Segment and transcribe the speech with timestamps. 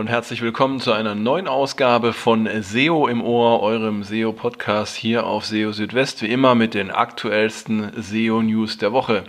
[0.00, 5.44] Und herzlich willkommen zu einer neuen Ausgabe von SEO im Ohr, eurem SEO-Podcast hier auf
[5.44, 9.24] SEO Südwest, wie immer mit den aktuellsten SEO-News der Woche.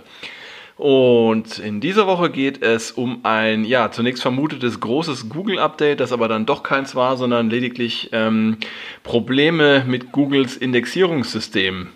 [0.78, 6.26] Und in dieser Woche geht es um ein, ja, zunächst vermutetes großes Google-Update, das aber
[6.26, 8.56] dann doch keins war, sondern lediglich ähm,
[9.02, 11.88] Probleme mit Googles Indexierungssystem.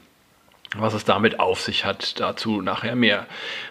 [0.79, 3.27] Was es damit auf sich hat, dazu nachher mehr.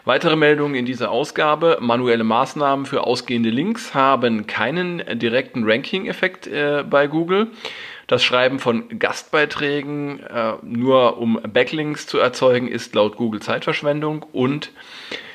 [0.05, 1.77] Weitere Meldungen in dieser Ausgabe.
[1.79, 7.47] Manuelle Maßnahmen für ausgehende Links haben keinen direkten Ranking-Effekt äh, bei Google.
[8.07, 14.71] Das Schreiben von Gastbeiträgen äh, nur um Backlinks zu erzeugen, ist laut Google Zeitverschwendung und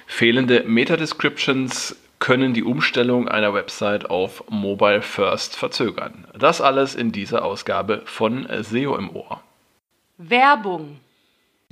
[0.06, 6.26] fehlende Meta-Descriptions können die Umstellung einer Website auf Mobile First verzögern.
[6.38, 9.40] Das alles in dieser Ausgabe von SEO im Ohr.
[10.18, 10.98] Werbung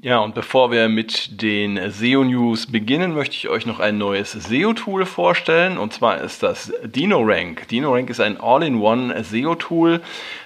[0.01, 5.05] ja, und bevor wir mit den SEO-News beginnen, möchte ich euch noch ein neues SEO-Tool
[5.07, 5.77] vorstellen.
[5.77, 7.67] Und zwar ist das DinoRank.
[7.67, 10.01] DinoRank ist ein All-in-One SEO-Tool,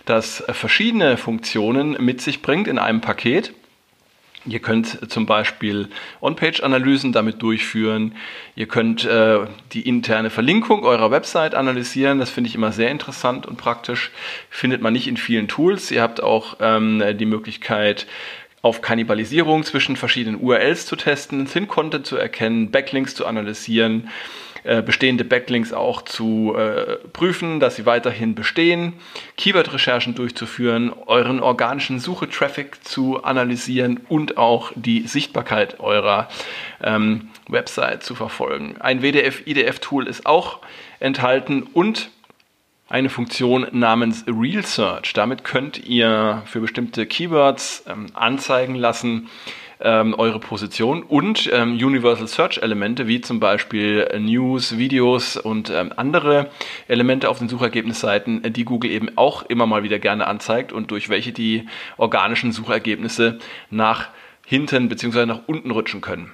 [0.07, 3.53] das verschiedene Funktionen mit sich bringt in einem Paket.
[4.45, 5.89] Ihr könnt zum Beispiel
[6.21, 8.17] On-Page-Analysen damit durchführen.
[8.57, 12.19] Ihr könnt äh, die interne Verlinkung eurer Website analysieren.
[12.19, 14.11] Das finde ich immer sehr interessant und praktisch.
[14.51, 15.93] Findet man nicht in vielen Tools.
[15.93, 18.09] Ihr habt auch ähm, die Möglichkeit,
[18.63, 24.09] auf Kannibalisierung zwischen verschiedenen URLs zu testen, Thin-Content zu erkennen, Backlinks zu analysieren,
[24.65, 28.93] äh, bestehende Backlinks auch zu äh, prüfen, dass sie weiterhin bestehen,
[29.37, 36.29] Keyword-Recherchen durchzuführen, euren organischen Suche-Traffic zu analysieren und auch die Sichtbarkeit eurer
[36.81, 38.77] ähm, Website zu verfolgen.
[38.79, 40.61] Ein WDF-IDF-Tool ist auch
[41.01, 42.11] enthalten und
[42.93, 45.15] eine Funktion namens Real Search.
[45.15, 49.31] Damit könnt ihr für bestimmte Keywords ähm, anzeigen lassen,
[49.81, 55.95] ähm, eure Position und ähm, Universal Search Elemente wie zum Beispiel News, Videos und ähm,
[55.97, 56.51] andere
[56.87, 61.09] Elemente auf den Suchergebnisseiten, die Google eben auch immer mal wieder gerne anzeigt und durch
[61.09, 61.67] welche die
[61.97, 63.39] organischen Suchergebnisse
[63.71, 64.11] nach
[64.45, 65.25] hinten bzw.
[65.25, 66.31] nach unten rutschen können.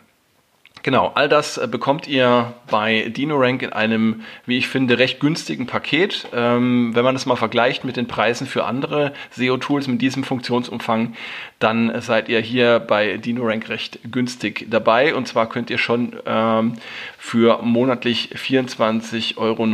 [0.82, 5.66] Genau, all das äh, bekommt ihr bei DinoRank in einem, wie ich finde, recht günstigen
[5.66, 6.26] Paket.
[6.32, 11.14] Ähm, wenn man das mal vergleicht mit den Preisen für andere SEO-Tools mit diesem Funktionsumfang,
[11.58, 15.14] dann seid ihr hier bei DinoRank recht günstig dabei.
[15.14, 16.74] Und zwar könnt ihr schon ähm,
[17.18, 19.66] für monatlich 24,59 Euro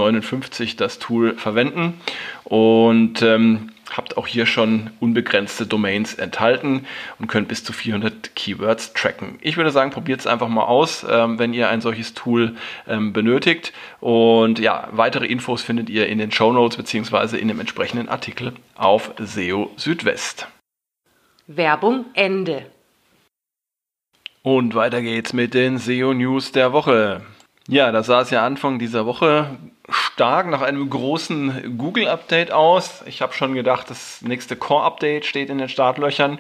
[0.76, 2.00] das Tool verwenden.
[2.44, 6.86] Und ähm, habt auch hier schon unbegrenzte Domains enthalten
[7.18, 9.38] und könnt bis zu 400 Keywords tracken.
[9.40, 12.56] Ich würde sagen, probiert es einfach mal aus, ähm, wenn ihr ein solches Tool
[12.88, 13.72] ähm, benötigt.
[14.00, 18.52] Und ja, weitere Infos findet ihr in den Show Notes beziehungsweise in dem entsprechenden Artikel
[18.74, 20.48] auf SEO Südwest.
[21.46, 22.66] Werbung Ende.
[24.42, 27.22] Und weiter geht's mit den SEO News der Woche.
[27.66, 29.56] Ja, da sah es ja Anfang dieser Woche
[30.14, 33.02] stark nach einem großen Google-Update aus.
[33.04, 36.38] Ich habe schon gedacht, das nächste Core-Update steht in den Startlöchern,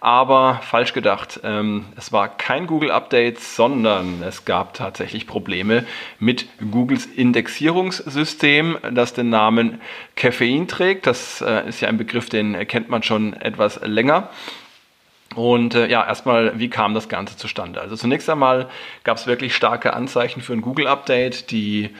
[0.00, 1.38] aber falsch gedacht.
[1.44, 5.86] Ähm, es war kein Google-Update, sondern es gab tatsächlich Probleme
[6.18, 9.80] mit Googles Indexierungssystem, das den Namen
[10.16, 11.06] Caffein trägt.
[11.06, 14.30] Das äh, ist ja ein Begriff, den kennt man schon etwas länger.
[15.36, 17.80] Und äh, ja, erstmal, wie kam das Ganze zustande?
[17.80, 18.68] Also zunächst einmal
[19.04, 21.50] gab es wirklich starke Anzeichen für ein Google-Update.
[21.50, 21.90] Die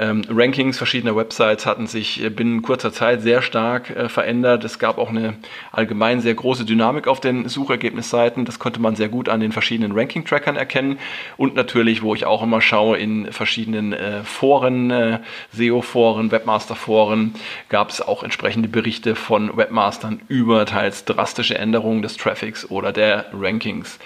[0.00, 4.64] ähm, Rankings verschiedener Websites hatten sich äh, binnen kurzer Zeit sehr stark äh, verändert.
[4.64, 5.34] Es gab auch eine
[5.72, 8.46] allgemein sehr große Dynamik auf den Suchergebnisseiten.
[8.46, 10.98] Das konnte man sehr gut an den verschiedenen Ranking-Trackern erkennen.
[11.36, 15.18] Und natürlich, wo ich auch immer schaue, in verschiedenen äh, Foren, äh,
[15.52, 17.34] SEO-Foren, Webmaster-Foren,
[17.68, 23.26] gab es auch entsprechende Berichte von Webmastern über teils drastische Änderungen des Traffics oder der
[23.34, 23.98] Rankings.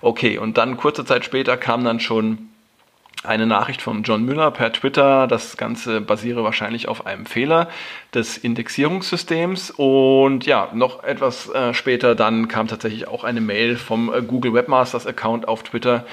[0.00, 2.48] Okay, und dann kurze Zeit später kam dann schon
[3.24, 5.26] eine Nachricht von John Müller per Twitter.
[5.26, 7.68] Das Ganze basiere wahrscheinlich auf einem Fehler
[8.14, 9.70] des Indexierungssystems.
[9.70, 14.54] Und ja, noch etwas äh, später dann kam tatsächlich auch eine Mail vom äh, Google
[14.54, 16.04] Webmasters Account auf Twitter,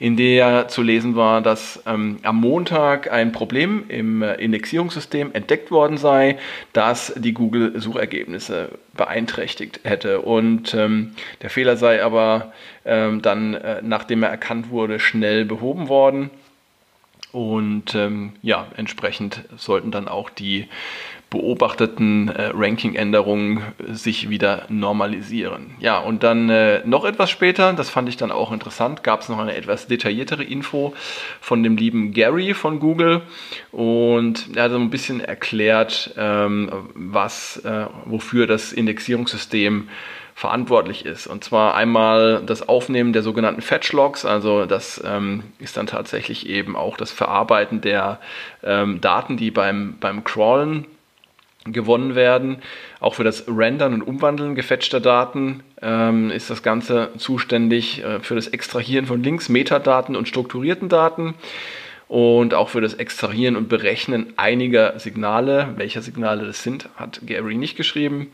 [0.00, 5.70] in der zu lesen war, dass ähm, am Montag ein Problem im äh, Indexierungssystem entdeckt
[5.70, 6.38] worden sei,
[6.72, 10.20] das die Google Suchergebnisse beeinträchtigt hätte.
[10.20, 11.12] Und ähm,
[11.42, 12.52] der Fehler sei aber
[12.84, 16.30] ähm, dann, äh, nachdem er erkannt wurde, schnell behoben worden.
[17.36, 20.68] Und ähm, ja, entsprechend sollten dann auch die
[21.28, 25.74] beobachteten äh, Ranking-Änderungen sich wieder normalisieren.
[25.78, 29.28] Ja, und dann äh, noch etwas später, das fand ich dann auch interessant, gab es
[29.28, 30.94] noch eine etwas detailliertere Info
[31.42, 33.20] von dem lieben Gary von Google
[33.70, 39.88] und er hat so ein bisschen erklärt, ähm, was, äh, wofür das Indexierungssystem
[40.36, 41.26] verantwortlich ist.
[41.26, 46.76] Und zwar einmal das Aufnehmen der sogenannten Fetch-Logs, also das ähm, ist dann tatsächlich eben
[46.76, 48.20] auch das Verarbeiten der
[48.62, 50.84] ähm, Daten, die beim, beim Crawlen
[51.64, 52.58] gewonnen werden.
[53.00, 58.34] Auch für das Rendern und Umwandeln gefetchter Daten ähm, ist das Ganze zuständig äh, für
[58.34, 61.34] das Extrahieren von Links, Metadaten und strukturierten Daten
[62.08, 65.74] und auch für das Extrahieren und Berechnen einiger Signale.
[65.76, 68.30] Welche Signale das sind, hat Gary nicht geschrieben.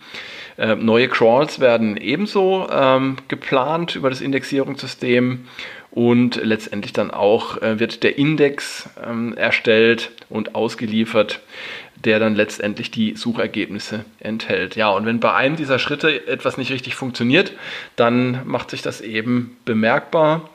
[0.59, 5.47] Äh, neue Crawls werden ebenso ähm, geplant über das Indexierungssystem
[5.91, 11.41] und letztendlich dann auch äh, wird der Index ähm, erstellt und ausgeliefert
[12.05, 14.77] der dann letztendlich die Suchergebnisse enthält.
[14.77, 17.53] Ja, und wenn bei einem dieser Schritte etwas nicht richtig funktioniert,
[17.95, 20.51] dann macht sich das eben bemerkbar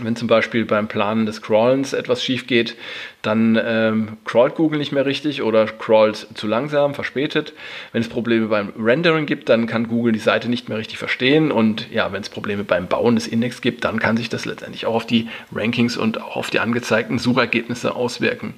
[0.00, 2.76] wenn zum Beispiel beim Planen des Crawlens etwas schief geht,
[3.22, 7.52] dann ähm, crawlt Google nicht mehr richtig oder crawlt zu langsam, verspätet.
[7.92, 11.52] Wenn es Probleme beim Rendering gibt, dann kann Google die Seite nicht mehr richtig verstehen.
[11.52, 14.86] Und ja, wenn es Probleme beim Bauen des Index gibt, dann kann sich das letztendlich
[14.86, 18.54] auch auf die Rankings und auch auf die angezeigten Suchergebnisse auswirken.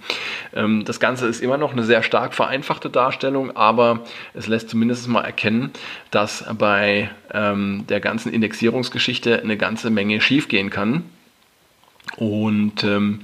[0.54, 4.04] Ähm, das Ganze ist immer noch eine sehr stark vereinfachte Darstellung, aber
[4.34, 5.70] es lässt zumindest mal erkennen,
[6.12, 11.04] dass bei ähm, der ganzen Indexierungsgeschichte eine ganze Menge schiefgehen kann.
[12.16, 13.20] Und ähm,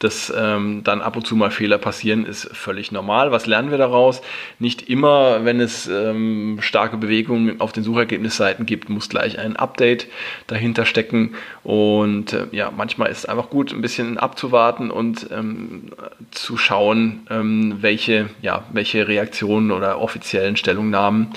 [0.00, 3.30] dass ähm, dann ab und zu mal Fehler passieren, ist völlig normal.
[3.30, 4.20] Was lernen wir daraus?
[4.58, 10.08] Nicht immer, wenn es ähm, starke Bewegungen auf den Suchergebnisseiten gibt, muss gleich ein Update
[10.48, 11.34] dahinter stecken.
[11.62, 15.92] Und äh, ja, manchmal ist es einfach gut, ein bisschen abzuwarten und ähm,
[16.32, 21.28] zu schauen, ähm, welche, ja, welche Reaktionen oder offiziellen Stellungnahmen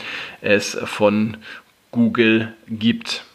[0.41, 1.37] es von
[1.91, 3.25] Google gibt.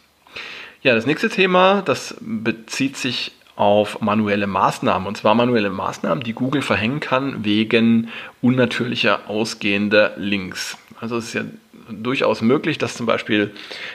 [0.83, 3.31] Ja, das nächste Thema, das bezieht sich
[3.61, 5.07] auf manuelle Maßnahmen.
[5.07, 8.09] Und zwar manuelle Maßnahmen, die Google verhängen kann wegen
[8.41, 10.79] unnatürlicher ausgehender Links.
[10.99, 11.43] Also es ist ja
[11.87, 13.51] durchaus möglich, dass zum Beispiel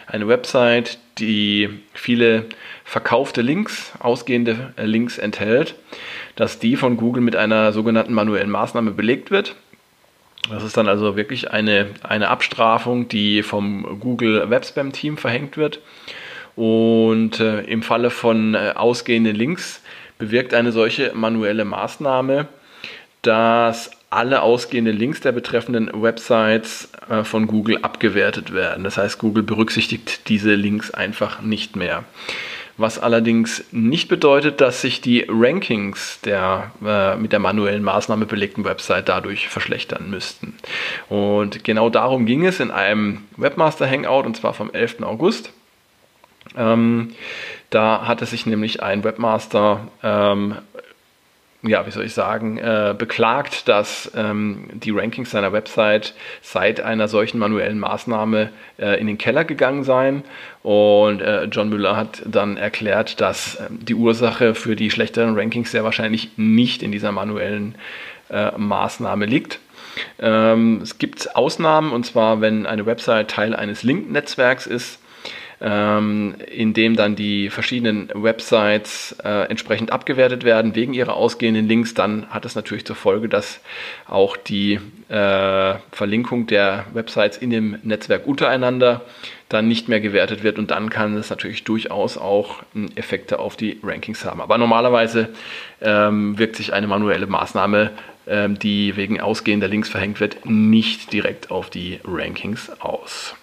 [0.07, 2.45] eine Website, die viele
[2.85, 5.75] verkaufte Links, ausgehende Links enthält,
[6.37, 9.57] dass die von Google mit einer sogenannten manuellen Maßnahme belegt wird.
[10.49, 15.57] Das ist dann also wirklich eine, eine Abstrafung, die vom Google Web Spam Team verhängt
[15.57, 15.81] wird.
[16.57, 19.83] Und äh, im Falle von äh, ausgehenden Links
[20.19, 22.49] bewirkt eine solche manuelle Maßnahme,
[23.23, 28.85] dass alle ausgehenden Links der betreffenden Websites äh, von Google abgewertet werden.
[28.85, 32.05] Das heißt, Google berücksichtigt diese Links einfach nicht mehr.
[32.79, 38.65] Was allerdings nicht bedeutet, dass sich die Rankings der äh, mit der manuellen Maßnahme belegten
[38.65, 40.55] Website dadurch verschlechtern müssten.
[41.09, 45.03] Und genau darum ging es in einem Webmaster Hangout und zwar vom 11.
[45.03, 45.53] August.
[46.57, 47.13] Ähm,
[47.71, 50.57] da hatte sich nämlich ein Webmaster, ähm,
[51.63, 57.09] ja, wie soll ich sagen, äh, beklagt, dass ähm, die Rankings seiner Website seit einer
[57.09, 60.23] solchen manuellen Maßnahme äh, in den Keller gegangen seien.
[60.63, 65.73] Und äh, John Müller hat dann erklärt, dass ähm, die Ursache für die schlechteren Rankings
[65.73, 67.75] sehr wahrscheinlich nicht in dieser manuellen
[68.31, 69.59] äh, Maßnahme liegt.
[70.19, 75.01] Ähm, es gibt Ausnahmen, und zwar wenn eine Website Teil eines Link-Netzwerks ist,
[75.61, 81.95] ähm, in dem dann die verschiedenen Websites äh, entsprechend abgewertet werden wegen ihrer ausgehenden Links,
[81.95, 83.61] dann hat es natürlich zur Folge, dass
[84.07, 89.03] auch die äh, Verlinkung der Websites in dem Netzwerk untereinander
[89.49, 92.63] dann nicht mehr gewertet wird und dann kann es natürlich durchaus auch
[92.97, 94.41] Effekte auf die Rankings haben.
[94.41, 95.29] Aber normalerweise
[95.81, 97.93] ähm, wirkt sich eine manuelle Maßnahme,
[98.27, 103.37] ähm, die wegen ausgehender Links verhängt wird, nicht direkt auf die Rankings aus.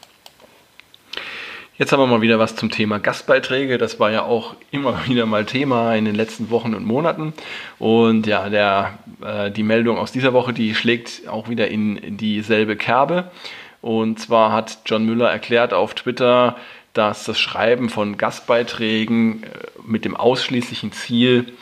[1.75, 3.79] Jetzt haben wir mal wieder was zum Thema Gastbeiträge.
[3.79, 7.33] Das war ja auch immer wieder mal Thema in den letzten Wochen und Monaten.
[7.79, 12.75] Und ja, der, äh, die Meldung aus dieser Woche, die schlägt auch wieder in dieselbe
[12.75, 13.31] Kerbe.
[13.81, 16.57] Und zwar hat John Müller erklärt auf Twitter,
[16.93, 19.47] dass das Schreiben von Gastbeiträgen äh,
[19.83, 21.53] mit dem ausschließlichen Ziel,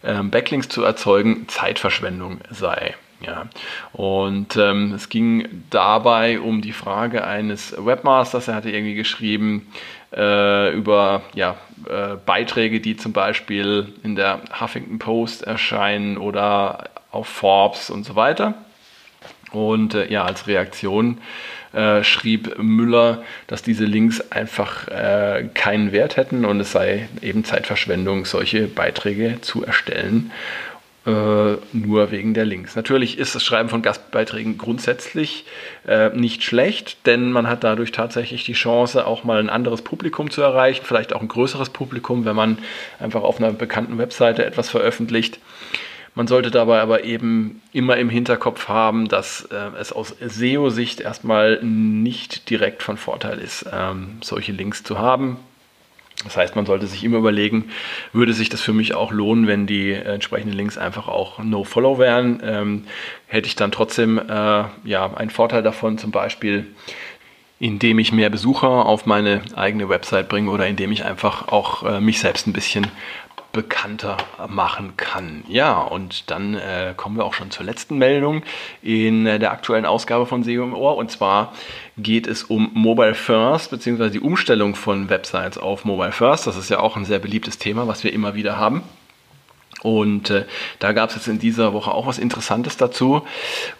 [0.00, 2.94] äh, Backlinks zu erzeugen, Zeitverschwendung sei.
[3.20, 3.46] Ja,
[3.92, 8.46] und ähm, es ging dabei um die Frage eines Webmasters.
[8.46, 9.66] Er hatte irgendwie geschrieben
[10.14, 11.56] äh, über ja,
[11.88, 18.14] äh, Beiträge, die zum Beispiel in der Huffington Post erscheinen oder auf Forbes und so
[18.14, 18.54] weiter.
[19.50, 21.18] Und äh, ja, als Reaktion
[21.72, 27.44] äh, schrieb Müller, dass diese Links einfach äh, keinen Wert hätten und es sei eben
[27.44, 30.30] Zeitverschwendung, solche Beiträge zu erstellen
[31.08, 32.76] äh, nur wegen der Links.
[32.76, 35.46] Natürlich ist das Schreiben von Gastbeiträgen grundsätzlich
[35.86, 40.30] äh, nicht schlecht, denn man hat dadurch tatsächlich die Chance, auch mal ein anderes Publikum
[40.30, 42.58] zu erreichen, vielleicht auch ein größeres Publikum, wenn man
[43.00, 45.38] einfach auf einer bekannten Webseite etwas veröffentlicht.
[46.14, 51.62] Man sollte dabei aber eben immer im Hinterkopf haben, dass äh, es aus SEO-Sicht erstmal
[51.62, 55.38] nicht direkt von Vorteil ist, ähm, solche Links zu haben.
[56.24, 57.70] Das heißt, man sollte sich immer überlegen,
[58.12, 62.40] würde sich das für mich auch lohnen, wenn die entsprechenden Links einfach auch No-Follow wären?
[62.42, 62.84] Ähm,
[63.28, 66.66] hätte ich dann trotzdem äh, ja, einen Vorteil davon, zum Beispiel,
[67.60, 72.00] indem ich mehr Besucher auf meine eigene Website bringe oder indem ich einfach auch äh,
[72.00, 72.88] mich selbst ein bisschen
[73.58, 75.42] bekannter machen kann.
[75.48, 78.44] Ja, und dann äh, kommen wir auch schon zur letzten Meldung
[78.82, 80.96] in äh, der aktuellen Ausgabe von SEO im Ohr.
[80.96, 81.52] Und zwar
[81.96, 86.46] geht es um Mobile First, beziehungsweise die Umstellung von Websites auf Mobile First.
[86.46, 88.84] Das ist ja auch ein sehr beliebtes Thema, was wir immer wieder haben.
[89.82, 90.44] Und äh,
[90.78, 93.22] da gab es jetzt in dieser Woche auch was Interessantes dazu.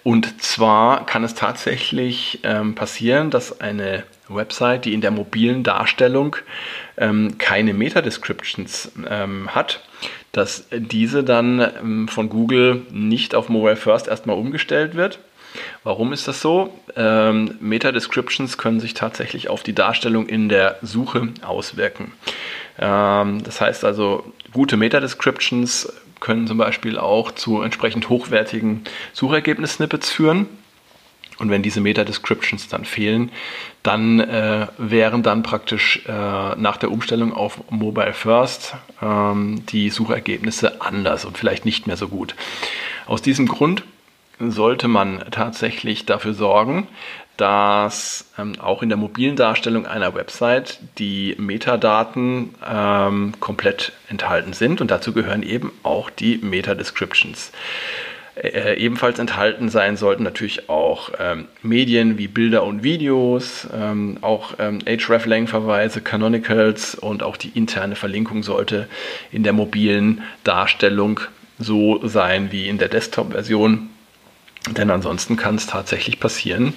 [0.02, 6.36] Und zwar kann es tatsächlich ähm, passieren, dass eine Website, die in der mobilen Darstellung
[6.96, 9.82] ähm, keine Meta-Descriptions ähm, hat,
[10.32, 15.18] dass diese dann ähm, von Google nicht auf Mobile First erstmal umgestellt wird.
[15.82, 16.72] Warum ist das so?
[16.96, 22.12] Ähm, Meta-Descriptions können sich tatsächlich auf die Darstellung in der Suche auswirken.
[22.78, 28.82] Ähm, das heißt also, gute Meta-Descriptions können zum Beispiel auch zu entsprechend hochwertigen
[29.12, 30.48] Suchergebnis-Snippets führen.
[31.38, 33.30] Und wenn diese Meta-Descriptions dann fehlen,
[33.82, 36.10] dann äh, wären dann praktisch äh,
[36.56, 42.08] nach der Umstellung auf Mobile First ähm, die Suchergebnisse anders und vielleicht nicht mehr so
[42.08, 42.34] gut.
[43.06, 43.84] Aus diesem Grund
[44.40, 46.88] sollte man tatsächlich dafür sorgen,
[47.38, 54.80] dass ähm, auch in der mobilen Darstellung einer Website die Metadaten ähm, komplett enthalten sind
[54.80, 57.52] und dazu gehören eben auch die Meta-Descriptions.
[58.40, 64.54] Äh, ebenfalls enthalten sein sollten natürlich auch ähm, Medien wie Bilder und Videos, ähm, auch
[64.60, 68.86] ähm, Hreflang-Verweise, Canonicals und auch die interne Verlinkung sollte
[69.32, 71.20] in der mobilen Darstellung
[71.58, 73.90] so sein wie in der Desktop-Version.
[74.70, 76.74] Denn ansonsten kann es tatsächlich passieren,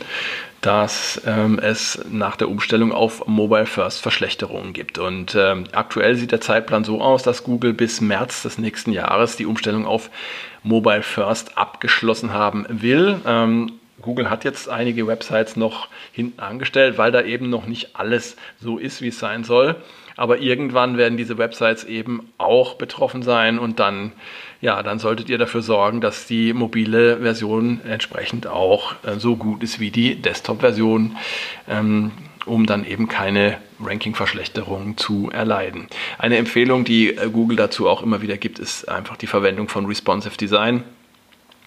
[0.62, 5.00] dass ähm, es nach der Umstellung auf Mobile First Verschlechterungen gibt.
[5.00, 9.36] Und ähm, aktuell sieht der Zeitplan so aus, dass Google bis März des nächsten Jahres
[9.36, 10.10] die Umstellung auf
[10.64, 13.20] Mobile First abgeschlossen haben will.
[13.26, 18.36] Ähm, Google hat jetzt einige Websites noch hinten angestellt, weil da eben noch nicht alles
[18.60, 19.76] so ist, wie es sein soll.
[20.16, 24.12] Aber irgendwann werden diese Websites eben auch betroffen sein und dann,
[24.62, 29.64] ja, dann solltet ihr dafür sorgen, dass die mobile Version entsprechend auch äh, so gut
[29.64, 31.18] ist wie die Desktop-Version,
[31.70, 32.12] ähm,
[32.46, 35.88] um dann eben keine Ranking-Verschlechterungen zu erleiden.
[36.18, 39.86] Eine Empfehlung, die äh, Google dazu auch immer wieder gibt, ist einfach die Verwendung von
[39.86, 40.84] Responsive Design.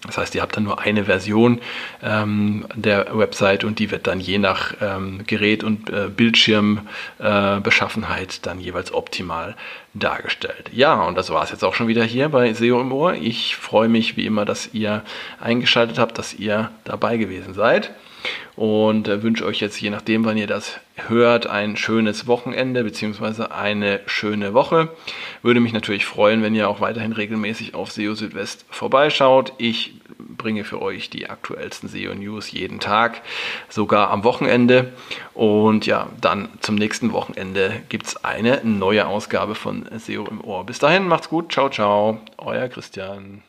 [0.05, 1.61] Das heißt, ihr habt dann nur eine Version
[2.03, 8.39] ähm, der Website und die wird dann je nach ähm, Gerät und äh, Bildschirmbeschaffenheit äh,
[8.41, 9.55] dann jeweils optimal
[9.93, 10.71] dargestellt.
[10.73, 13.13] Ja, und das war es jetzt auch schon wieder hier bei SEO im Ohr.
[13.13, 15.03] Ich freue mich wie immer, dass ihr
[15.39, 17.91] eingeschaltet habt, dass ihr dabei gewesen seid
[18.55, 23.47] und äh, wünsche euch jetzt, je nachdem, wann ihr das hört, ein schönes Wochenende bzw.
[23.47, 24.89] eine schöne Woche.
[25.41, 29.53] Würde mich natürlich freuen, wenn ihr auch weiterhin regelmäßig auf SEO Südwest vorbeischaut.
[29.57, 33.21] Ich bringe für euch die aktuellsten SEO-News jeden Tag,
[33.69, 34.93] sogar am Wochenende.
[35.33, 40.65] Und ja, dann zum nächsten Wochenende gibt es eine neue Ausgabe von SEO im Ohr.
[40.65, 43.43] Bis dahin, macht's gut, ciao, ciao, euer Christian.